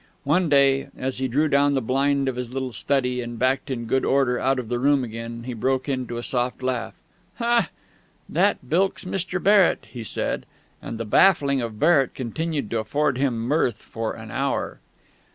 [0.23, 3.85] One day, as he drew down the blind of his little study and backed in
[3.85, 6.95] good order out of the room again, he broke into a soft laugh.
[8.27, 9.37] "That bilks Mr.
[9.39, 10.47] Barrett!" he said;
[10.81, 14.79] and the baffling of Barrett continued to afford him mirth for an hour.